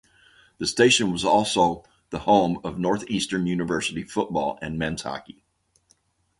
The 0.57 0.65
station 0.65 1.11
was 1.11 1.23
also 1.23 1.85
the 2.09 2.17
home 2.21 2.59
of 2.63 2.79
Northeastern 2.79 3.45
University 3.45 4.01
football 4.01 4.57
and 4.59 4.79
men's 4.79 5.03
hockey. 5.03 5.43